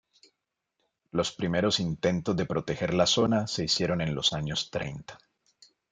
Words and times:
Los 1.11 1.31
primeros 1.31 1.79
intentos 1.79 2.35
de 2.35 2.47
proteger 2.47 2.95
la 2.95 3.05
zona 3.05 3.45
se 3.45 3.65
hicieron 3.65 4.01
en 4.01 4.15
los 4.15 4.33
años 4.33 4.71
treinta. 4.71 5.19